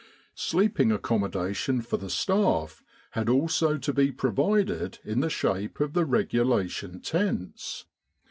Sleeping 0.33 0.91
accommodation 0.91 1.79
for 1.83 1.97
the 1.97 2.09
staff 2.09 2.81
had 3.11 3.29
also 3.29 3.77
to 3.77 3.93
be 3.93 4.11
provided 4.11 4.97
in 5.05 5.19
the 5.19 5.29
shape 5.29 5.79
of 5.79 5.93
the 5.93 6.05
regulation 6.05 7.01
tents. 7.01 7.85